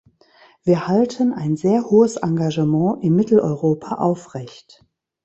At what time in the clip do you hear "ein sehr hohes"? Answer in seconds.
1.31-2.15